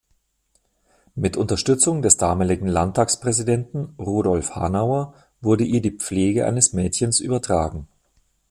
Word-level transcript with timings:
Mit 1.13 1.37
Unterstützung 1.37 2.01
des 2.01 2.17
damaligen 2.17 2.65
Landtagspräsidenten 2.67 3.93
Rudolf 3.99 4.55
Hanauer 4.55 5.13
wurde 5.41 5.63
ihr 5.63 5.79
die 5.79 5.91
Pflege 5.95 6.47
eines 6.47 6.73
Mädchens 6.73 7.19
übertragen. 7.19 7.87